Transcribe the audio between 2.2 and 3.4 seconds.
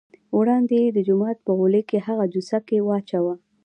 جوسه کې واچوه.